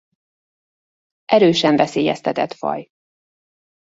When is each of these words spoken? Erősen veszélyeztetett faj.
Erősen 1.25 1.75
veszélyeztetett 1.75 2.53
faj. 2.53 2.89